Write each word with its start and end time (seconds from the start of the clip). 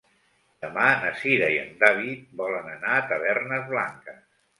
Demà 0.63 0.85
na 1.01 1.11
Cira 1.19 1.49
i 1.55 1.59
en 1.63 1.69
David 1.83 2.23
volen 2.39 2.71
anar 2.73 2.95
a 2.95 3.05
Tavernes 3.13 3.69
Blanques. 3.75 4.19